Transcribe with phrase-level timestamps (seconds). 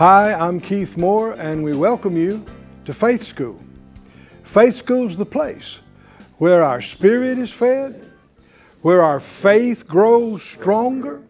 [0.00, 2.42] Hi, I'm Keith Moore, and we welcome you
[2.86, 3.62] to Faith School.
[4.42, 5.80] Faith School's the place
[6.38, 8.10] where our spirit is fed,
[8.80, 11.20] where our faith grows stronger,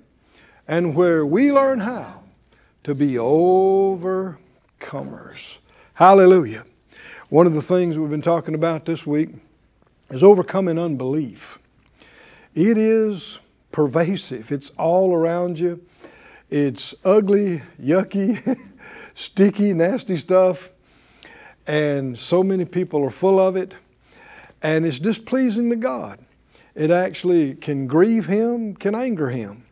[0.69, 2.23] and where we learn how
[2.85, 4.39] to be overcomers.
[5.95, 6.65] Hallelujah.
[7.29, 9.31] One of the things we've been talking about this week
[10.11, 11.59] is overcoming unbelief.
[12.55, 13.41] It is
[13.73, 15.85] pervasive, it's all around you.
[16.51, 18.59] It's ugly, yucky,
[19.15, 20.71] sticky, nasty stuff,
[21.65, 23.75] and so many people are full of it,
[24.61, 26.19] and it's displeasing to God.
[26.75, 29.63] It actually can grieve Him, can anger Him.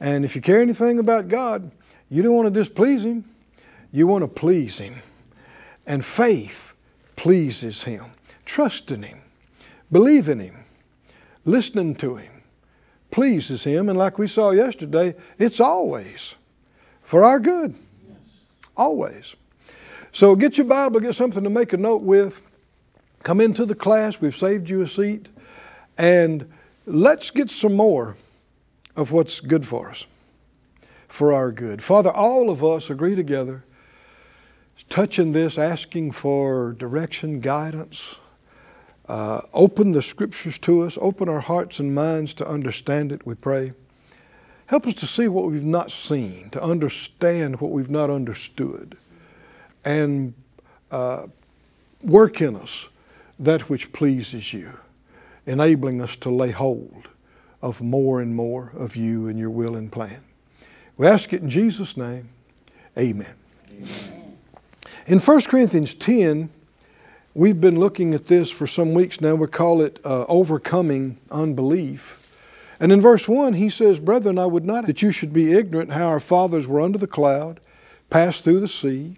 [0.00, 1.70] And if you care anything about God,
[2.10, 3.24] you don't want to displease Him,
[3.92, 4.96] you want to please Him.
[5.86, 6.74] And faith
[7.14, 8.06] pleases Him.
[8.44, 9.20] Trust in Him,
[9.92, 10.64] believe in Him,
[11.44, 12.37] listening to Him
[13.10, 13.88] pleases Him.
[13.88, 16.34] And like we saw yesterday, it's always
[17.02, 17.74] for our good.
[18.76, 19.34] Always.
[20.12, 22.42] So get your Bible, get something to make a note with.
[23.22, 25.28] Come into the class, we've saved you a seat.
[25.96, 26.50] And
[26.86, 28.16] let's get some more
[28.96, 30.06] of what's good for us,
[31.08, 31.82] for our good.
[31.82, 33.64] Father, all of us agree together,
[34.88, 38.16] touching this, asking for direction, guidance.
[39.08, 43.34] Uh, open the scriptures to us, open our hearts and minds to understand it, we
[43.34, 43.72] pray.
[44.66, 48.98] Help us to see what we've not seen, to understand what we've not understood,
[49.82, 50.34] and
[50.90, 51.26] uh,
[52.02, 52.88] work in us
[53.38, 54.78] that which pleases you,
[55.46, 57.08] enabling us to lay hold
[57.62, 60.22] of more and more of you and your will and plan.
[60.98, 62.28] We ask it in Jesus' name.
[62.96, 63.34] Amen.
[63.70, 64.36] Amen.
[65.06, 66.50] In 1 Corinthians 10,
[67.38, 69.36] We've been looking at this for some weeks now.
[69.36, 72.28] We call it uh, overcoming unbelief.
[72.80, 75.92] And in verse 1, he says, Brethren, I would not that you should be ignorant
[75.92, 77.60] how our fathers were under the cloud,
[78.10, 79.14] passed through the sea,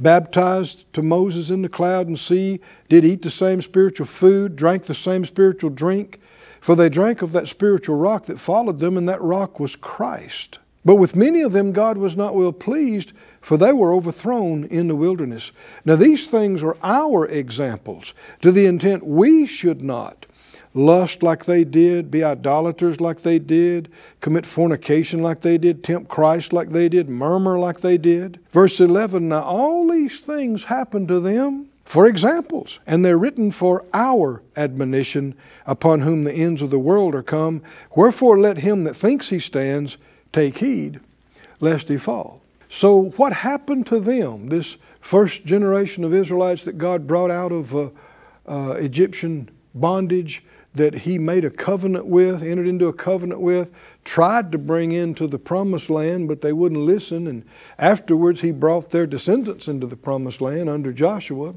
[0.00, 4.86] baptized to Moses in the cloud and sea, did eat the same spiritual food, drank
[4.86, 6.20] the same spiritual drink,
[6.60, 10.58] for they drank of that spiritual rock that followed them, and that rock was Christ.
[10.84, 14.88] But with many of them God was not well pleased, for they were overthrown in
[14.88, 15.52] the wilderness.
[15.84, 18.12] Now, these things are our examples,
[18.42, 20.26] to the intent we should not
[20.74, 23.88] lust like they did, be idolaters like they did,
[24.20, 28.40] commit fornication like they did, tempt Christ like they did, murmur like they did.
[28.50, 33.84] Verse 11 Now, all these things happened to them for examples, and they're written for
[33.94, 35.34] our admonition,
[35.64, 37.62] upon whom the ends of the world are come.
[37.94, 39.96] Wherefore, let him that thinks he stands
[40.34, 41.00] take heed
[41.60, 42.42] lest he fall.
[42.68, 47.74] So, what happened to them, this first generation of Israelites that God brought out of
[47.74, 47.90] uh,
[48.46, 53.70] uh, Egyptian bondage, that He made a covenant with, entered into a covenant with,
[54.04, 57.28] tried to bring into the promised land, but they wouldn't listen.
[57.28, 57.44] And
[57.78, 61.54] afterwards, He brought their descendants into the promised land under Joshua.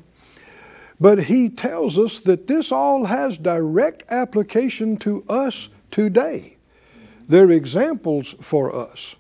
[1.00, 6.57] But He tells us that this all has direct application to us today.
[7.28, 9.16] They're examples for us.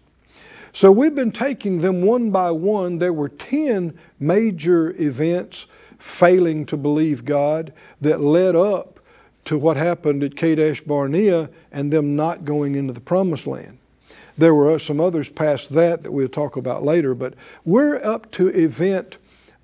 [0.73, 2.99] So we've been taking them one by one.
[2.99, 5.65] There were 10 major events
[5.97, 8.99] failing to believe God that led up
[9.45, 13.79] to what happened at Kadesh Barnea and them not going into the promised land.
[14.37, 17.33] There were some others past that that we'll talk about later, but
[17.65, 19.17] we're up to event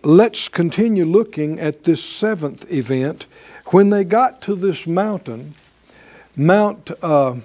[0.01, 3.25] let's continue looking at this seventh event.
[3.67, 5.55] When they got to this mountain,
[6.37, 7.35] Mount uh,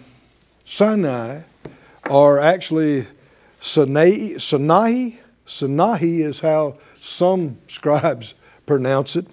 [0.64, 1.40] Sinai,
[2.10, 3.06] are actually
[3.60, 4.38] Sinai.
[4.38, 5.10] Sinai,
[5.44, 9.26] Sinai is how some scribes pronounce it.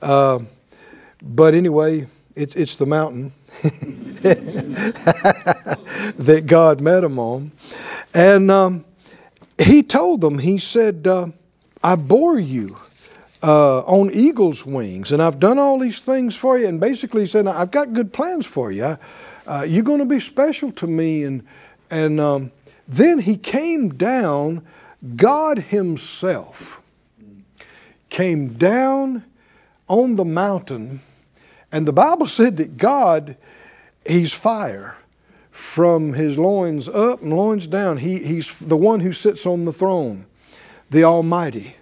[0.00, 0.40] Uh,
[1.22, 3.32] but anyway, it, it's the mountain
[6.16, 7.52] that God met him on.
[8.14, 8.84] And um,
[9.58, 11.28] he told them, he said, uh,
[11.82, 12.76] I bore you
[13.42, 16.66] uh, on eagle's wings, and I've done all these things for you.
[16.68, 18.84] And basically, he said, I've got good plans for you.
[18.84, 18.98] I,
[19.46, 21.24] uh, you're going to be special to me.
[21.24, 21.46] And,
[21.90, 22.52] and um,
[22.88, 24.66] then he came down,
[25.16, 26.80] God Himself
[28.08, 29.24] came down
[29.88, 31.00] on the mountain,
[31.70, 33.36] and the Bible said that God,
[34.06, 34.96] He's fire
[35.50, 37.98] from His loins up and loins down.
[37.98, 40.26] He, he's the one who sits on the throne,
[40.90, 41.76] the Almighty,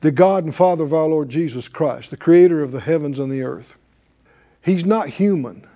[0.00, 3.30] the God and Father of our Lord Jesus Christ, the Creator of the heavens and
[3.30, 3.76] the earth.
[4.62, 5.66] He's not human.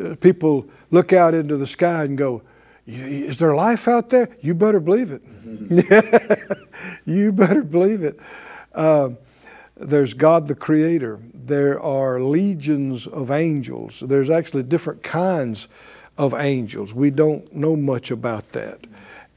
[0.00, 2.42] Uh, people look out into the sky and go,
[2.86, 4.28] Is there life out there?
[4.40, 5.22] You better believe it.
[7.04, 8.18] you better believe it.
[8.74, 9.10] Uh,
[9.76, 11.18] there's God the Creator.
[11.34, 14.02] There are legions of angels.
[14.06, 15.68] There's actually different kinds
[16.16, 16.94] of angels.
[16.94, 18.80] We don't know much about that.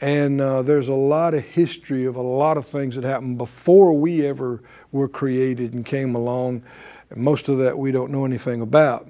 [0.01, 3.93] And uh, there's a lot of history of a lot of things that happened before
[3.93, 4.61] we ever
[4.91, 6.63] were created and came along.
[7.09, 9.07] And most of that we don't know anything about.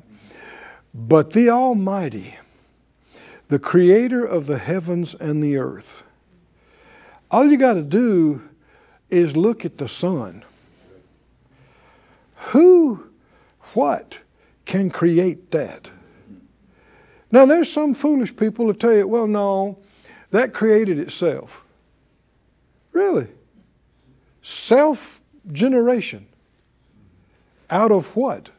[0.98, 2.38] But the Almighty,
[3.50, 6.04] the creator of the heavens and the earth,
[7.30, 8.42] all you got to do
[9.10, 10.46] is look at the sun.
[12.36, 13.10] Who,
[13.74, 14.20] what
[14.64, 15.92] can create that?
[17.30, 19.78] Now, there's some foolish people that tell you, well, no,
[20.32, 21.66] that created itself.
[22.94, 23.28] Really?
[24.42, 25.20] Self
[25.52, 26.28] generation.
[27.70, 28.52] Out of what?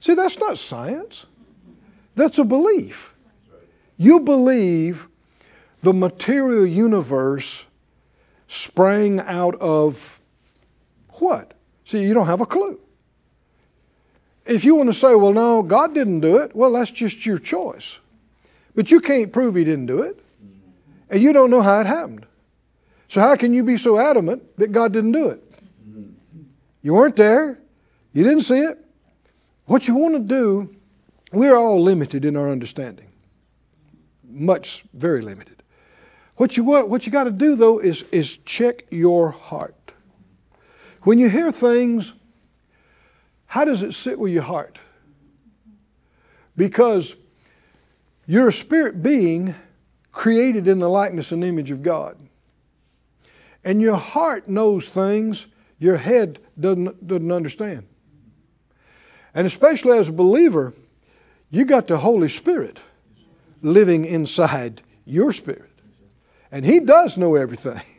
[0.00, 1.26] See, that's not science,
[2.14, 3.14] that's a belief.
[3.96, 5.08] You believe
[5.80, 7.64] the material universe
[8.46, 10.20] sprang out of
[11.14, 11.54] what?
[11.84, 12.80] See, you don't have a clue.
[14.46, 17.38] If you want to say, well, no, God didn't do it, well, that's just your
[17.38, 17.98] choice.
[18.74, 20.18] But you can't prove He didn't do it,
[21.10, 22.24] and you don't know how it happened.
[23.08, 25.42] So, how can you be so adamant that God didn't do it?
[26.82, 27.58] You weren't there,
[28.12, 28.78] you didn't see it,
[29.68, 30.74] what you want to do,
[31.30, 33.12] we're all limited in our understanding.
[34.26, 35.62] Much, very limited.
[36.36, 39.92] What you, want, what you got to do, though, is, is check your heart.
[41.02, 42.12] When you hear things,
[43.46, 44.78] how does it sit with your heart?
[46.56, 47.14] Because
[48.26, 49.54] you're a spirit being
[50.12, 52.18] created in the likeness and image of God.
[53.64, 55.46] And your heart knows things
[55.78, 57.86] your head doesn't, doesn't understand.
[59.38, 60.74] And especially as a believer,
[61.48, 62.80] you got the Holy Spirit
[63.62, 65.70] living inside your spirit.
[66.50, 67.80] And He does know everything.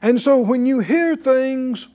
[0.00, 1.88] And so when you hear things,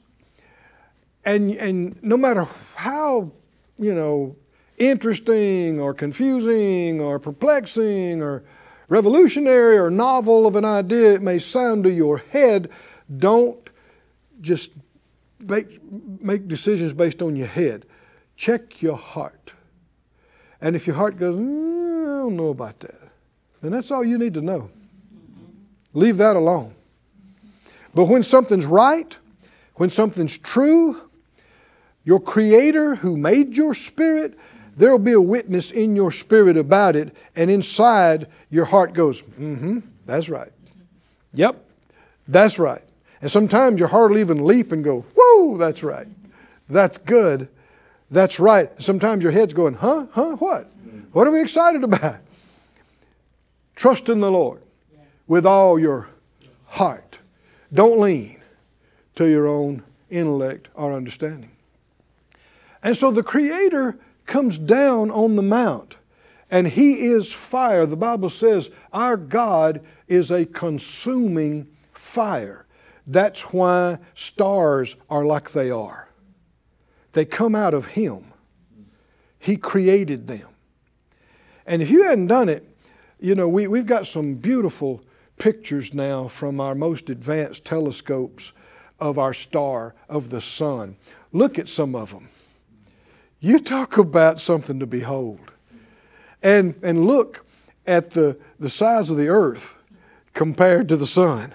[1.24, 2.46] and, and no matter
[2.76, 3.32] how,
[3.80, 4.36] you know,
[4.78, 8.44] interesting or confusing or perplexing or
[8.90, 12.70] revolutionary or novel of an idea it may sound to your head,
[13.18, 13.70] don't
[14.42, 14.74] just
[15.40, 15.80] make,
[16.22, 17.86] make decisions based on your head.
[18.44, 19.54] Check your heart.
[20.60, 23.00] And if your heart goes, mm, I don't know about that,
[23.62, 24.70] then that's all you need to know.
[25.94, 26.76] Leave that alone.
[27.96, 29.18] But when something's right,
[29.76, 31.10] when something's true,
[32.04, 34.38] your Creator who made your spirit,
[34.76, 39.22] there will be a witness in your spirit about it, and inside your heart goes,
[39.22, 40.52] mm hmm, that's right.
[41.32, 41.64] Yep,
[42.28, 42.84] that's right.
[43.22, 46.10] And sometimes your heart will even leap and go, whoa, that's right.
[46.68, 47.48] That's good.
[48.12, 48.70] That's right.
[48.82, 50.08] Sometimes your head's going, huh?
[50.12, 50.36] Huh?
[50.38, 50.70] What?
[51.12, 52.20] What are we excited about?
[53.76, 54.62] Trust in the Lord
[55.28, 56.10] with all your
[56.68, 57.20] heart.
[57.74, 58.42] Don't lean
[59.16, 61.52] to your own intellect or understanding.
[62.82, 65.98] And so the Creator comes down on the mount
[66.52, 67.86] and He is fire.
[67.86, 72.66] The Bible says our God is a consuming fire.
[73.08, 76.08] That's why stars are like they are.
[77.14, 78.26] They come out of Him.
[79.40, 80.48] He created them.
[81.66, 82.68] And if you hadn't done it,
[83.20, 85.02] you know, we, we've got some beautiful
[85.38, 88.52] pictures now from our most advanced telescopes
[89.00, 90.96] of our star, of the sun.
[91.32, 92.30] Look at some of them.
[93.40, 95.52] You talk about something to behold.
[96.42, 97.46] And, and look
[97.86, 99.78] at the, the size of the earth
[100.34, 101.54] compared to the sun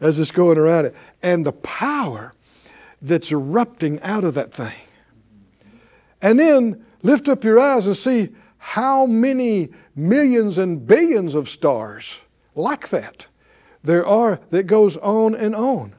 [0.00, 0.94] as it's going around it.
[1.22, 2.34] And the power
[3.00, 4.76] that's erupting out of that thing.
[6.20, 12.20] And then lift up your eyes and see how many millions and billions of stars
[12.54, 13.26] like that
[13.82, 15.94] there are that goes on and on.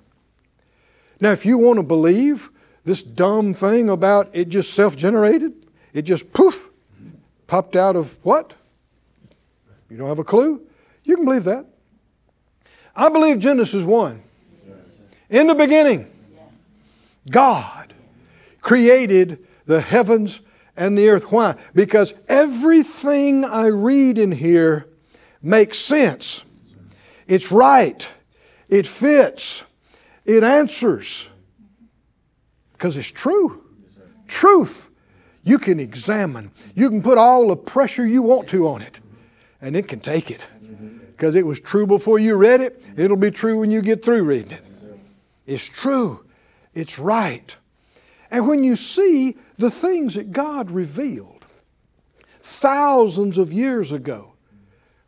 [1.19, 2.49] Now, if you want to believe
[2.83, 5.53] this dumb thing about it just self generated,
[5.93, 6.69] it just poof,
[7.47, 8.53] popped out of what?
[9.89, 10.61] You don't have a clue?
[11.03, 11.65] You can believe that.
[12.95, 14.21] I believe Genesis 1.
[15.29, 16.11] In the beginning,
[17.29, 17.93] God
[18.61, 20.41] created the heavens
[20.75, 21.31] and the earth.
[21.31, 21.55] Why?
[21.73, 24.87] Because everything I read in here
[25.41, 26.43] makes sense.
[27.27, 28.09] It's right.
[28.67, 29.63] It fits.
[30.25, 31.29] It answers.
[32.73, 33.63] Because it's true.
[34.27, 34.89] Truth.
[35.43, 36.51] You can examine.
[36.75, 38.99] You can put all the pressure you want to on it,
[39.61, 40.45] and it can take it.
[41.11, 44.23] Because it was true before you read it, it'll be true when you get through
[44.23, 44.63] reading it.
[45.45, 46.25] It's true.
[46.73, 47.55] It's right.
[48.31, 51.45] And when you see the things that God revealed
[52.41, 54.33] thousands of years ago,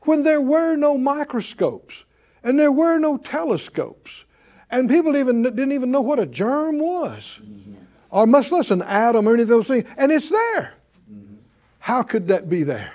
[0.01, 2.05] when there were no microscopes
[2.43, 4.25] and there were no telescopes,
[4.71, 7.73] and people even didn't even know what a germ was, mm-hmm.
[8.09, 10.73] or much less an atom or any of those things, and it's there.
[11.11, 11.35] Mm-hmm.
[11.79, 12.93] How could that be there?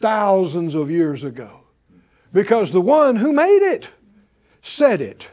[0.00, 1.62] Thousands of years ago.
[2.32, 3.88] Because the one who made it
[4.60, 5.28] said it.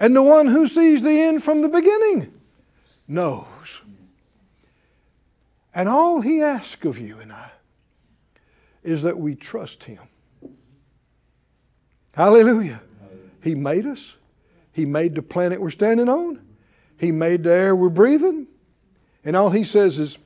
[0.00, 2.32] And the one who sees the end from the beginning
[3.06, 3.82] knows.
[5.74, 7.50] And all he asks of you and I
[8.82, 10.00] is that we trust him.
[12.14, 12.80] Hallelujah.
[13.42, 14.16] He made us.
[14.72, 16.40] He made the planet we're standing on.
[16.98, 18.46] He made the air we're breathing.
[19.22, 20.18] And all he says is,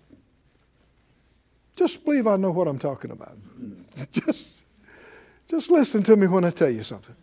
[1.77, 3.37] just believe I know what I'm talking about.
[4.13, 4.65] just,
[5.49, 7.17] just listen to me when I tell you something.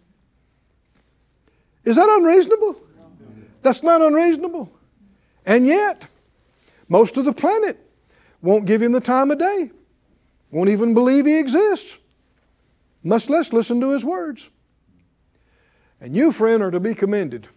[1.83, 2.75] Is that unreasonable?
[3.61, 4.71] That's not unreasonable.
[5.45, 6.07] And yet,
[6.87, 7.77] most of the planet
[8.41, 9.71] won't give him the time of day,
[10.51, 11.97] won't even believe he exists,
[13.03, 14.49] much less listen to his words.
[15.99, 17.47] And you, friend, are to be commended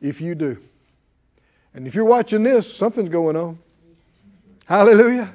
[0.00, 0.58] if you do.
[1.74, 3.58] And if you're watching this, something's going on.
[4.64, 5.32] Hallelujah.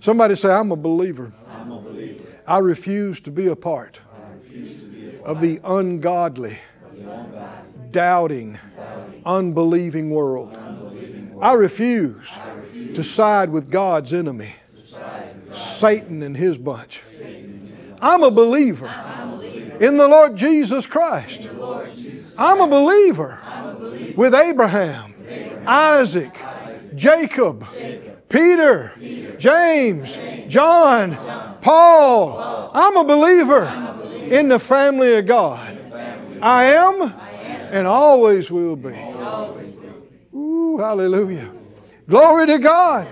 [0.00, 1.32] Somebody say, I'm a believer.
[1.48, 2.24] I'm a believer.
[2.46, 4.00] I refuse to be a part,
[4.50, 5.36] be a part.
[5.36, 6.58] of the ungodly, of the ungodly.
[7.90, 8.58] Doubting,
[9.24, 10.58] unbelieving world.
[11.40, 12.38] I, refuse
[12.94, 14.54] to side with God's enemy,
[15.52, 17.02] Satan and his bunch.
[18.00, 18.92] I'm a believer,
[19.80, 21.48] in the Lord Jesus Christ.
[22.38, 23.40] I'm, a believer,
[24.16, 25.14] with Abraham,
[25.66, 26.34] Isaac,
[26.94, 27.66] Jacob,
[28.28, 28.94] Peter,
[29.38, 30.18] James,
[30.48, 31.16] John,
[31.60, 32.70] Paul.
[32.72, 33.66] I'm a believer
[34.30, 35.78] in the family of God.
[36.42, 38.94] I, am, I am and always will be.
[38.94, 40.36] Always will be.
[40.36, 41.50] Ooh, hallelujah.
[42.08, 43.08] Glory to God.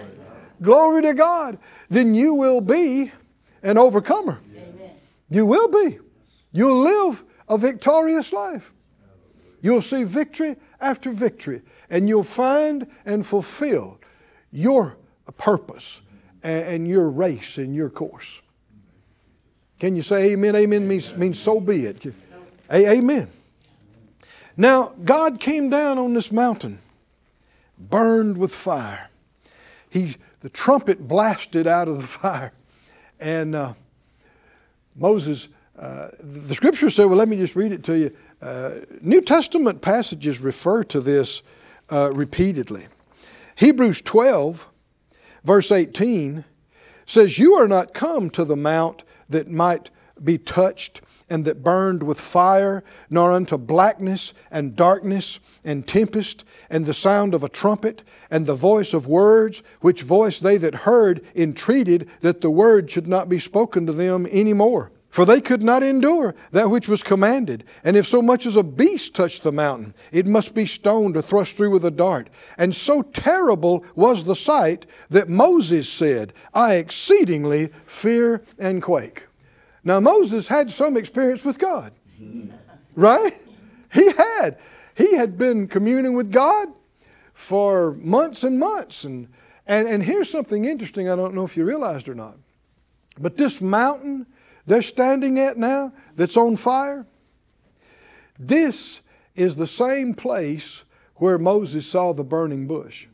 [0.61, 1.59] Glory to God.
[1.89, 3.13] Then you will be
[3.63, 4.41] an overcomer.
[5.31, 5.99] You will be.
[6.53, 8.73] You'll live a victorious life.
[9.63, 14.01] You'll see victory after victory, and you'll find and fulfill
[14.51, 14.97] your
[15.37, 16.01] purpose
[16.43, 18.41] and, your race and your course.
[19.79, 20.57] Can you say amen?
[20.57, 22.05] Amen means, means so be it.
[22.73, 23.31] Amen.
[24.57, 26.79] Now, God came down on this mountain,
[27.79, 29.09] burned with fire.
[29.89, 32.53] He, the trumpet blasted out of the fire,
[33.19, 33.75] and uh,
[34.95, 35.49] Moses,
[35.79, 38.17] uh, the scripture said, well, let me just read it to you.
[38.43, 41.43] Uh, New Testament passages refer to this
[41.91, 42.87] uh, repeatedly.
[43.57, 44.69] Hebrews 12,
[45.45, 46.45] verse 18
[47.05, 49.91] says, You are not come to the mount that might
[50.23, 51.00] be touched
[51.31, 57.33] and that burned with fire, nor unto blackness and darkness and tempest, and the sound
[57.33, 62.41] of a trumpet, and the voice of words, which voice they that heard entreated that
[62.41, 64.91] the word should not be spoken to them any more.
[65.11, 67.65] For they could not endure that which was commanded.
[67.83, 71.23] And if so much as a beast touched the mountain, it must be stoned or
[71.23, 72.31] thrust through with a dart.
[72.57, 79.27] And so terrible was the sight that Moses said, I exceedingly fear and quake.
[79.83, 81.93] Now, Moses had some experience with God,
[82.95, 83.33] right?
[83.93, 84.59] He had.
[84.95, 86.69] He had been communing with God
[87.33, 89.05] for months and months.
[89.05, 89.29] And,
[89.67, 92.37] and, and here's something interesting I don't know if you realized or not.
[93.19, 94.27] But this mountain
[94.67, 97.07] they're standing at now that's on fire,
[98.39, 99.01] this
[99.35, 100.85] is the same place
[101.17, 103.07] where Moses saw the burning bush.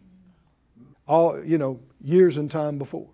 [1.08, 3.08] All, you know, years and time before.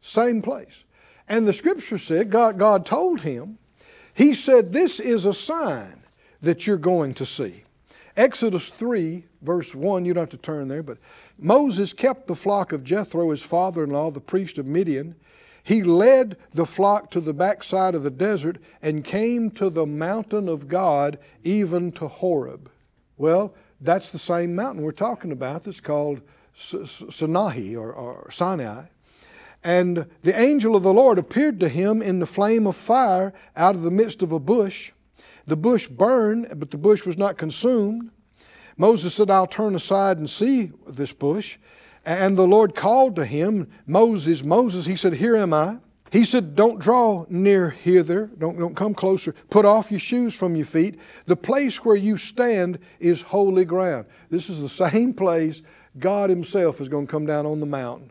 [0.00, 0.84] Same place.
[1.30, 3.58] And the scripture said, God, God told him,
[4.12, 6.02] He said, This is a sign
[6.42, 7.62] that you're going to see.
[8.16, 10.98] Exodus 3, verse 1, you don't have to turn there, but
[11.38, 15.14] Moses kept the flock of Jethro, his father in law, the priest of Midian.
[15.62, 20.48] He led the flock to the backside of the desert and came to the mountain
[20.48, 22.68] of God, even to Horeb.
[23.16, 26.22] Well, that's the same mountain we're talking about that's called
[26.56, 28.86] Sinahi or, or Sinai.
[29.62, 33.74] And the angel of the Lord appeared to him in the flame of fire out
[33.74, 34.92] of the midst of a bush.
[35.44, 38.10] The bush burned, but the bush was not consumed.
[38.76, 41.58] Moses said, I'll turn aside and see this bush.
[42.06, 44.86] And the Lord called to him, Moses, Moses.
[44.86, 45.78] He said, Here am I.
[46.10, 48.30] He said, Don't draw near hither.
[48.38, 49.34] Don't, don't come closer.
[49.50, 50.98] Put off your shoes from your feet.
[51.26, 54.06] The place where you stand is holy ground.
[54.30, 55.60] This is the same place
[55.98, 58.10] God Himself is going to come down on the mountain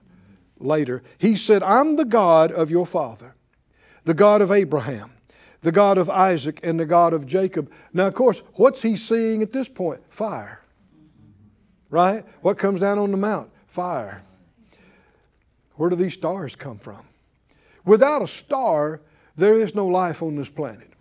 [0.60, 1.02] later.
[1.18, 3.36] He said, I'm the God of your father,
[4.06, 5.12] the God of Abraham,
[5.62, 7.72] the God of Isaac, and the God of Jacob.
[7.94, 10.02] Now, of course, what's he seeing at this point?
[10.10, 10.62] Fire.
[11.90, 12.24] Right?
[12.42, 13.50] What comes down on the mount?
[13.68, 14.24] Fire.
[15.76, 17.02] Where do these stars come from?
[17.86, 19.02] Without a star,
[19.36, 20.92] there is no life on this planet.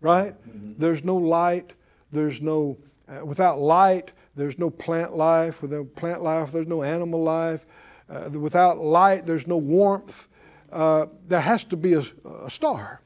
[0.00, 0.34] Right?
[0.48, 0.74] Mm-hmm.
[0.78, 1.72] There's no light.
[2.12, 2.78] There's no,
[3.08, 5.60] uh, without light, there's no plant life.
[5.60, 7.66] Without plant life, there's no animal life.
[8.08, 10.28] Uh, without light, there's no warmth.
[10.72, 12.04] Uh, there has to be a,
[12.44, 13.00] a star.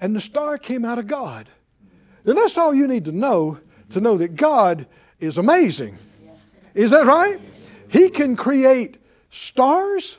[0.00, 1.48] And the star came out of God.
[2.24, 4.86] And that's all you need to know to know that God
[5.20, 5.96] is amazing.
[6.74, 7.40] Is that right?
[7.88, 8.96] He can create
[9.30, 10.18] stars.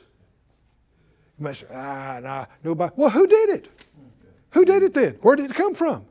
[1.38, 2.92] You might say, ah, nah, nobody.
[2.96, 3.68] Well, who did it?
[4.50, 5.18] Who did it then?
[5.20, 6.06] Where did it come from?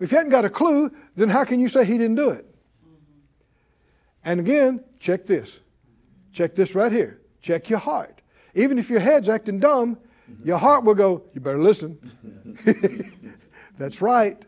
[0.00, 2.46] If you hadn't got a clue, then how can you say he didn't do it?
[4.24, 5.60] And again, check this.
[6.34, 7.20] Check this right here.
[7.40, 8.20] Check your heart.
[8.54, 9.96] Even if your head's acting dumb,
[10.44, 11.98] your heart will go, You better listen.
[13.78, 14.44] That's right.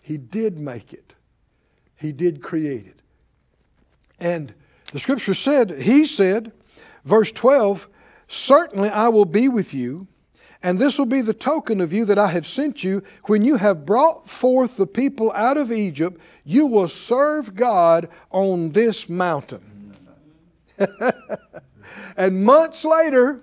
[0.00, 1.14] He did make it,
[1.96, 3.02] He did create it.
[4.18, 4.54] And
[4.92, 6.52] the scripture said, He said,
[7.04, 7.88] verse 12,
[8.28, 10.06] Certainly I will be with you,
[10.62, 13.02] and this will be the token of you that I have sent you.
[13.24, 18.70] When you have brought forth the people out of Egypt, you will serve God on
[18.70, 19.79] this mountain.
[22.16, 23.40] and months later,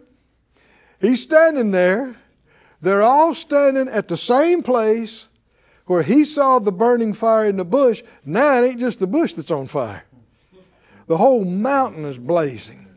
[1.00, 2.15] he's standing there.
[2.82, 5.27] They're all standing at the same place
[5.86, 8.03] where he saw the burning fire in the bush.
[8.25, 10.03] Now it ain't just the bush that's on fire,
[11.08, 12.88] the whole mountain is blazing.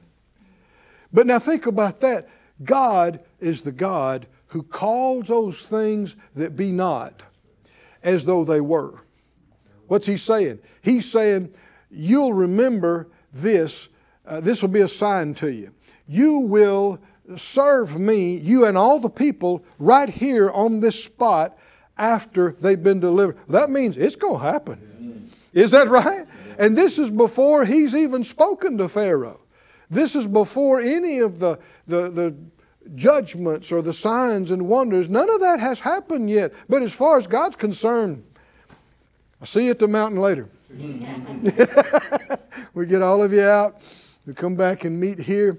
[1.13, 2.29] But now think about that.
[2.63, 7.23] God is the God who calls those things that be not
[8.03, 9.01] as though they were.
[9.87, 10.61] What's he saying?
[10.83, 11.53] He's saying,
[11.91, 13.89] You'll remember this.
[14.31, 15.73] Uh, this will be a sign to you.
[16.07, 17.01] You will
[17.37, 21.59] serve me, you and all the people, right here on this spot
[21.99, 23.37] after they've been delivered.
[23.49, 25.31] That means it's going to happen.
[25.53, 26.27] Is that right?
[26.59, 29.41] And this is before he's even spoken to Pharaoh.
[29.91, 32.37] This is before any of the, the, the
[32.95, 35.09] judgments or the signs and wonders.
[35.09, 36.53] None of that has happened yet.
[36.69, 38.23] But as far as God's concerned,
[39.41, 40.49] I'll see you at the mountain later.
[42.75, 43.83] we get all of you out.
[44.35, 45.59] Come back and meet here.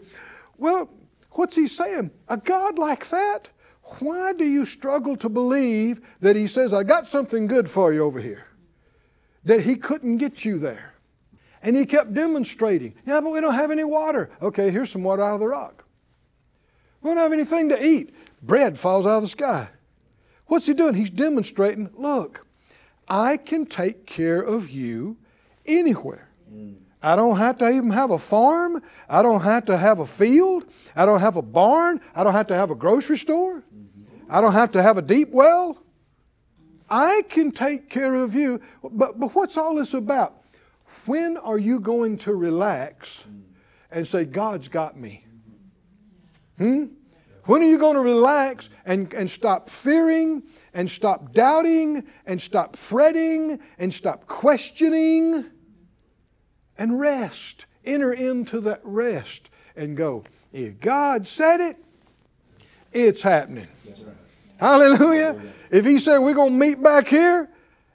[0.57, 0.89] Well,
[1.31, 2.11] what's he saying?
[2.27, 3.49] A God like that?
[3.99, 8.03] Why do you struggle to believe that he says, I got something good for you
[8.03, 8.45] over here?
[9.43, 10.93] That he couldn't get you there.
[11.63, 12.95] And he kept demonstrating.
[13.05, 14.29] Yeah, but we don't have any water.
[14.41, 15.83] Okay, here's some water out of the rock.
[17.01, 18.13] We don't have anything to eat.
[18.41, 19.69] Bread falls out of the sky.
[20.47, 20.95] What's he doing?
[20.95, 22.45] He's demonstrating look,
[23.07, 25.17] I can take care of you
[25.65, 26.29] anywhere.
[26.51, 26.80] Mm.
[27.03, 28.81] I don't have to even have a farm.
[29.09, 30.65] I don't have to have a field.
[30.95, 31.99] I don't have a barn.
[32.13, 33.63] I don't have to have a grocery store.
[34.29, 35.83] I don't have to have a deep well.
[36.89, 38.61] I can take care of you.
[38.83, 40.43] But, but what's all this about?
[41.05, 43.25] When are you going to relax
[43.89, 45.25] and say, God's got me?
[46.57, 46.85] Hmm?
[47.45, 50.43] When are you going to relax and, and stop fearing
[50.75, 55.49] and stop doubting and stop fretting and stop questioning
[56.81, 57.65] and rest?
[57.85, 61.77] Enter into that rest and go, if God said it,
[62.91, 63.67] it's happening.
[63.85, 64.15] Right.
[64.57, 65.39] Hallelujah.
[65.69, 67.49] If He said we're going to meet back here,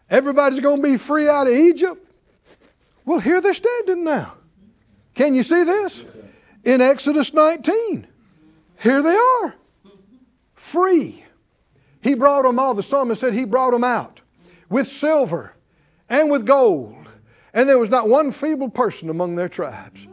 [0.08, 2.02] everybody's going to be free out of Egypt,
[3.04, 4.34] well, here they're standing now.
[5.14, 6.04] Can you see this?
[6.64, 8.06] In Exodus 19,
[8.82, 9.54] here they are,
[10.54, 11.24] free.
[12.02, 14.20] He brought them all, the psalmist said he brought them out
[14.68, 15.54] with silver
[16.08, 17.05] and with gold.
[17.56, 20.06] And there was not one feeble person among their tribes.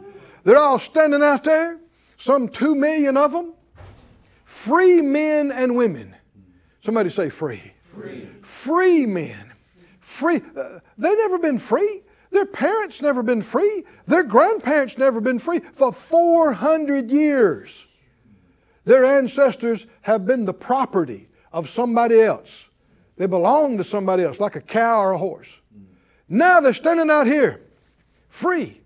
[0.44, 1.78] They're all standing out there,
[2.16, 3.52] some two million of them,
[4.46, 6.16] free men and women.
[6.80, 7.74] Somebody say free.
[7.94, 9.52] Free, free men.
[10.00, 10.40] Free.
[10.56, 12.02] Uh, they never been free.
[12.30, 13.84] Their parents never been free.
[14.06, 17.84] Their grandparents never been free for 400 years.
[18.86, 22.68] Their ancestors have been the property of somebody else.
[23.16, 25.58] They belong to somebody else, like a cow or a horse.
[26.28, 27.60] Now they're standing out here,
[28.28, 28.80] free.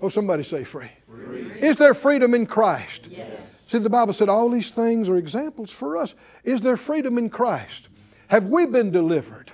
[0.00, 0.90] Oh, somebody say free.
[1.08, 1.50] free.
[1.60, 3.08] Is there freedom in Christ?
[3.10, 3.62] Yes.
[3.66, 6.14] See, the Bible said all these things are examples for us.
[6.44, 7.88] Is there freedom in Christ?
[8.28, 9.52] Have we been delivered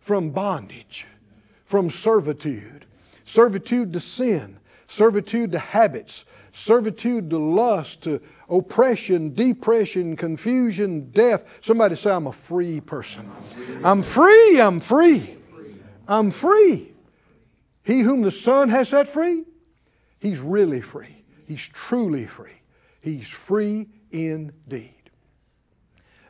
[0.00, 1.06] from bondage?
[1.70, 2.84] from servitude,
[3.24, 11.60] servitude to sin, servitude to habits, servitude to lust, to oppression, depression, confusion, death.
[11.60, 13.30] Somebody say, I'm a free person.
[13.84, 15.36] I'm free, I'm free.
[16.10, 16.92] I'm free.
[17.84, 19.44] He whom the Son has set free,
[20.18, 21.24] he's really free.
[21.46, 22.60] He's truly free.
[23.00, 24.94] He's free indeed.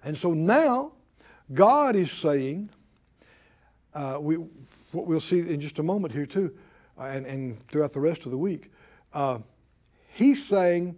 [0.05, 0.93] And so now,
[1.53, 2.71] God is saying,
[3.95, 4.37] uh, we,
[4.93, 6.55] what we'll see in just a moment here too,
[6.99, 8.71] uh, and, and throughout the rest of the week,
[9.15, 9.39] uh,
[10.13, 10.97] He's saying,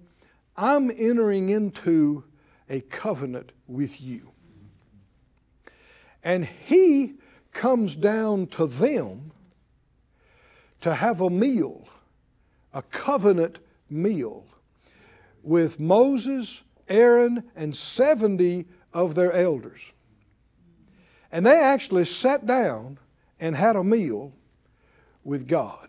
[0.57, 2.25] I'm entering into
[2.69, 4.33] a covenant with you.
[6.25, 7.15] And He
[7.53, 9.33] comes down to them
[10.81, 11.87] to have a meal,
[12.73, 14.45] a covenant meal,
[15.43, 19.93] with Moses, Aaron, and 70 of their elders.
[21.31, 22.99] And they actually sat down
[23.41, 24.33] and had a meal
[25.25, 25.89] with God.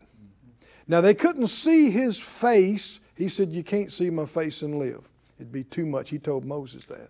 [0.87, 2.99] Now, they couldn't see his face.
[3.15, 5.09] He said, You can't see my face and live.
[5.37, 6.09] It'd be too much.
[6.09, 7.09] He told Moses that.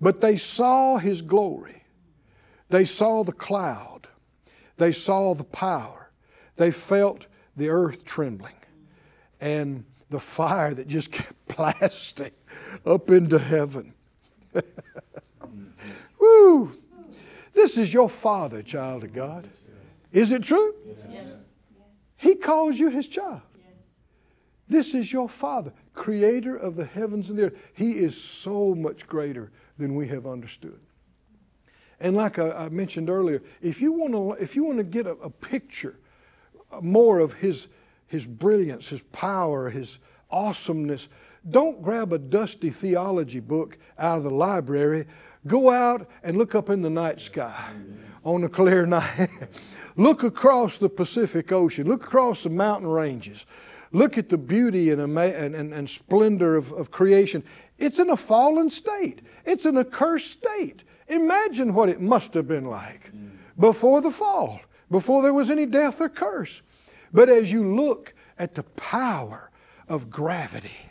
[0.00, 1.82] But they saw his glory.
[2.68, 4.08] They saw the cloud.
[4.76, 6.10] They saw the power.
[6.56, 7.26] They felt
[7.56, 8.54] the earth trembling
[9.40, 12.30] and the fire that just kept blasting
[12.84, 13.94] up into heaven.
[16.20, 16.72] Woo!
[17.54, 19.48] This is your father, child of God.
[20.12, 20.74] Is it true?
[21.10, 21.26] Yes.
[22.16, 23.42] He calls you his child.
[24.68, 27.58] This is your father, creator of the heavens and the earth.
[27.72, 30.78] He is so much greater than we have understood.
[32.00, 35.06] And like I, I mentioned earlier, if you want to, if you want to get
[35.06, 35.96] a, a picture
[36.72, 37.68] uh, more of his,
[38.06, 39.98] his brilliance, his power, his
[40.30, 41.08] awesomeness,
[41.48, 45.06] don't grab a dusty theology book out of the library.
[45.46, 47.70] Go out and look up in the night sky
[48.24, 49.30] on a clear night.
[49.96, 51.88] look across the Pacific Ocean.
[51.88, 53.46] Look across the mountain ranges.
[53.90, 57.42] Look at the beauty and, and, and, and splendor of, of creation.
[57.78, 60.84] It's in a fallen state, it's in a cursed state.
[61.08, 63.10] Imagine what it must have been like
[63.58, 66.62] before the fall, before there was any death or curse.
[67.12, 69.50] But as you look at the power
[69.88, 70.88] of gravity,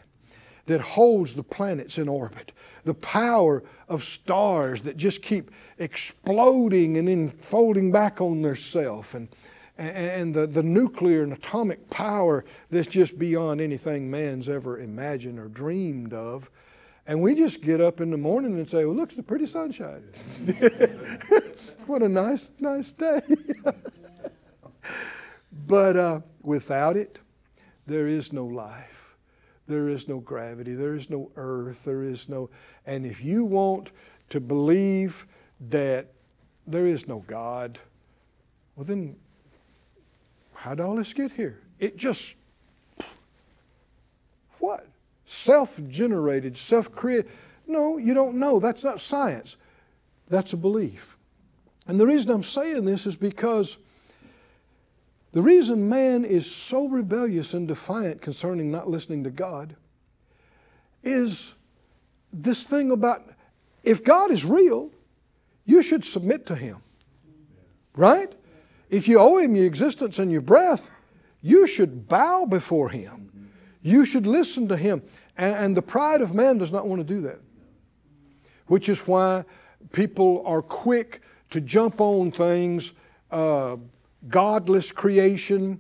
[0.68, 2.52] that holds the planets in orbit,
[2.84, 5.50] the power of stars that just keep
[5.80, 9.30] exploding and then folding back on themselves, and,
[9.78, 15.48] and the, the nuclear and atomic power that's just beyond anything man's ever imagined or
[15.48, 16.52] dreamed of.
[17.08, 19.46] And we just get up in the morning and say, well, look, it's a pretty
[19.46, 20.04] sunshine.
[21.88, 23.22] what a nice, nice day.
[25.66, 27.20] but uh, without it,
[27.86, 29.16] there is no life.
[29.68, 30.74] There is no gravity.
[30.74, 31.86] There is no earth.
[31.86, 32.50] There is no.
[32.86, 33.92] And if you want
[34.30, 35.26] to believe
[35.70, 36.08] that
[36.66, 37.80] there is no God,
[38.76, 39.16] well, then
[40.54, 41.62] how did all this get here?
[41.80, 42.36] It just.
[44.60, 44.88] What?
[45.30, 47.30] Self generated, self created.
[47.68, 48.62] No, you don't know.
[48.62, 49.58] That's not science.
[50.30, 51.18] That's a belief.
[51.86, 53.78] And the reason I'm saying this is because
[55.34, 59.76] the reason man is so rebellious and defiant concerning not listening to God
[61.04, 61.54] is
[62.32, 63.22] this thing about
[63.84, 64.92] if God is real,
[65.66, 66.78] you should submit to Him.
[67.98, 68.32] Right?
[68.90, 70.90] If you owe Him your existence and your breath,
[71.42, 73.28] you should bow before Him.
[73.82, 75.02] You should listen to Him.
[75.38, 77.40] And, and the pride of man does not want to do that.
[78.68, 79.46] Which is why
[79.92, 82.94] people are quick to jump on things.
[83.32, 83.78] Uh,
[84.28, 85.80] godless creation.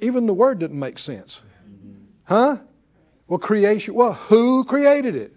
[0.00, 1.42] Even the word didn't make sense.
[2.24, 2.58] Huh?
[3.28, 5.34] Well, creation, well, who created it?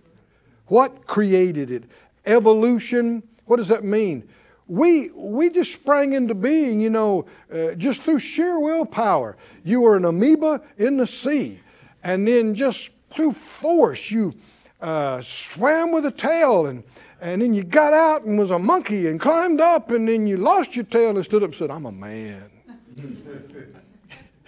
[0.68, 1.84] What created it?
[2.26, 4.30] Evolution, what does that mean?
[4.68, 9.36] We, we just sprang into being, you know, uh, just through sheer willpower.
[9.64, 11.60] You were an amoeba in the sea,
[12.04, 14.34] and then just through force, you
[14.82, 16.84] uh, swam with a tail and
[17.22, 20.38] and then you got out and was a monkey and climbed up, and then you
[20.38, 22.50] lost your tail and stood up and said, I'm a man.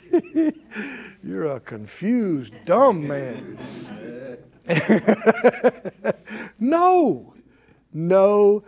[1.23, 3.57] You're a confused, dumb man.
[6.59, 7.33] no,
[7.93, 8.63] no.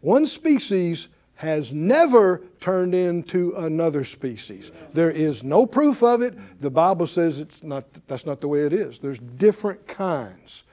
[0.00, 1.08] One species
[1.44, 4.72] has never turned into another species.
[4.92, 6.60] There is no proof of it.
[6.60, 8.98] The Bible says it's not, that's not the way it is.
[8.98, 10.64] There's different kinds.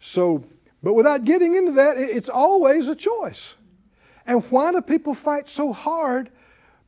[0.00, 0.44] So
[0.84, 3.54] but without getting into that, it's always a choice.
[4.26, 6.28] And why do people fight so hard?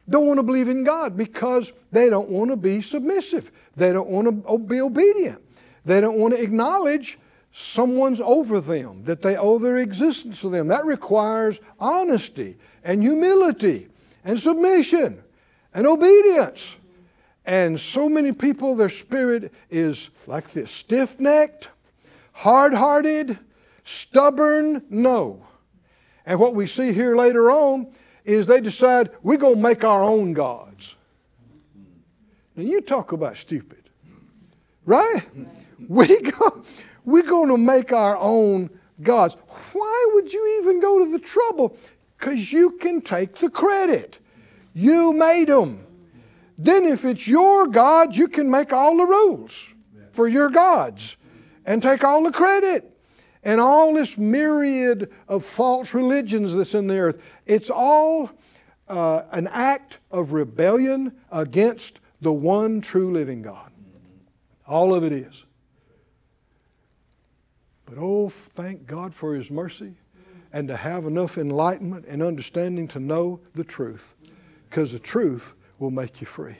[0.07, 3.51] Don't want to believe in God because they don't want to be submissive.
[3.75, 5.43] They don't want to be obedient.
[5.87, 7.19] They don't want to acknowledge
[7.53, 10.69] someone's over them, that they owe their existence to them.
[10.69, 13.89] That requires honesty and humility
[14.25, 15.23] and submission
[15.75, 16.77] and obedience.
[17.45, 21.69] And so many people, their spirit is like this stiff necked,
[22.33, 23.39] hard hearted,
[23.85, 25.45] stubborn, no.
[26.25, 27.89] And what we see here later on
[28.25, 30.95] is they decide we're going to make our own gods.
[32.55, 33.91] Now, you talk about stupid,
[34.87, 35.23] right?
[35.91, 36.65] We go,
[37.05, 38.71] we're going to make our own
[39.03, 39.37] gods.
[39.75, 41.77] Why would you even go to the trouble?
[42.19, 44.19] Because you can take the credit.
[44.75, 45.87] You made them.
[46.59, 49.69] Then, if it's your God, you can make all the rules
[50.13, 51.17] for your gods
[51.67, 52.93] and take all the credit.
[53.43, 58.31] And all this myriad of false religions that's in the earth, it's all
[58.89, 63.71] uh, an act of rebellion against the one true living God.
[64.67, 65.45] All of it is.
[67.85, 69.95] But oh, thank God for His mercy
[70.57, 74.15] and to have enough enlightenment and understanding to know the truth.
[74.71, 76.57] Because the truth will make you free.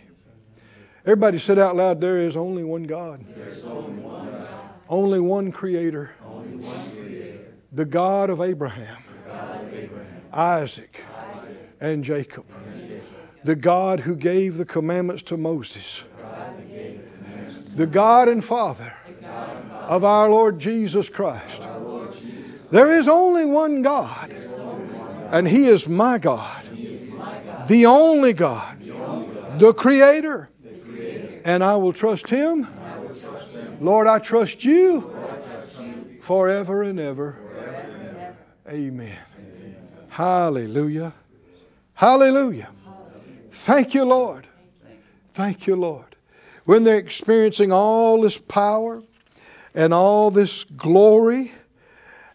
[1.07, 3.25] Everybody said out loud, there is only one God.
[3.65, 4.49] Only one, God.
[4.91, 6.11] Only one creator.
[6.27, 7.55] Only one creator.
[7.73, 9.91] The God of Abraham, God.
[10.31, 11.03] Isaac,
[11.35, 12.45] Isaac, and Jacob.
[12.55, 13.03] And Jacob.
[13.45, 16.03] The God who gave the commandments to Moses.
[17.75, 18.93] The God and Father
[19.71, 21.66] of our Lord Jesus Christ.
[22.71, 24.35] There is only one God,
[25.31, 26.65] and He is my God,
[27.69, 28.79] the only God,
[29.59, 30.49] the Creator,
[31.45, 32.67] and I will trust Him.
[33.81, 35.15] Lord, I trust you
[36.23, 37.37] forever and ever.
[38.69, 39.19] Amen.
[40.09, 41.13] Hallelujah.
[41.95, 42.71] Hallelujah.
[43.51, 44.47] Thank you, Lord.
[45.35, 46.17] Thank you, Lord.
[46.65, 49.03] When they're experiencing all this power,
[49.77, 51.53] and all this glory.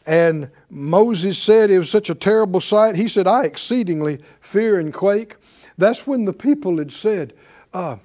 [0.05, 2.95] And Moses said it was such a terrible sight.
[2.95, 5.35] He said, I exceedingly fear and quake.
[5.77, 7.33] That's when the people had said,
[7.73, 7.97] uh,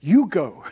[0.00, 0.64] You go.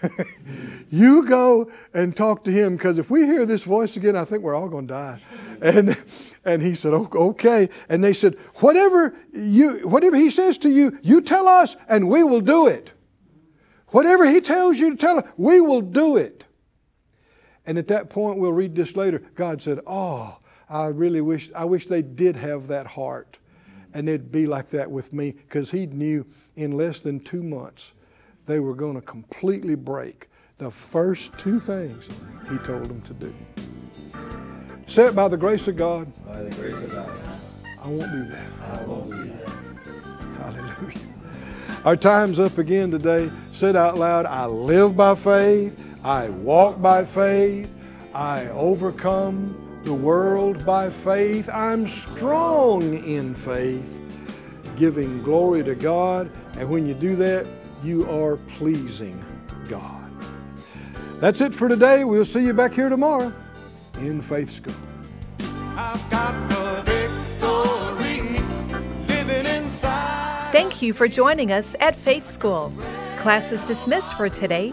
[0.91, 4.43] you go and talk to him because if we hear this voice again, I think
[4.43, 5.21] we're all going to die.
[5.61, 6.01] And,
[6.45, 7.69] and he said, Okay.
[7.89, 12.23] And they said, whatever, you, whatever he says to you, you tell us and we
[12.23, 12.93] will do it.
[13.89, 16.45] Whatever he tells you to tell us, we will do it.
[17.69, 19.23] And at that point, we'll read this later.
[19.35, 20.39] God said, Oh,
[20.71, 23.39] I really wish, I wish they did have that heart.
[23.93, 26.27] And it'd be like that with me because he knew
[26.57, 27.93] in less than two months
[28.47, 32.09] they were going to completely break the first two things
[32.51, 33.35] he told them to do.
[34.87, 36.11] Say it by the grace of God.
[36.27, 37.21] By the grace of God.
[37.83, 38.51] I won't do that.
[38.63, 39.49] I won't do that.
[40.39, 40.99] Hallelujah.
[41.85, 43.31] Our time's up again today.
[43.53, 44.25] Say it out loud.
[44.25, 45.88] I live by faith.
[46.05, 47.73] I walk by faith.
[48.15, 51.49] I overcome the world by faith.
[51.53, 54.01] I'm strong in faith,
[54.77, 56.31] giving glory to God.
[56.57, 57.47] And when you do that,
[57.83, 59.23] you are pleasing
[59.69, 60.11] God.
[61.21, 62.05] That's it for today.
[62.05, 63.33] We'll see you back here tomorrow
[64.01, 64.75] in Faith School.
[70.51, 72.73] Thank you for joining us at Faith School.
[73.19, 74.73] Class is dismissed for today,